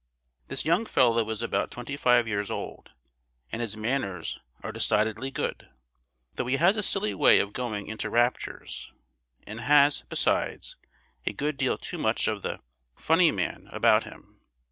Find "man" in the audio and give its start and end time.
13.29-13.69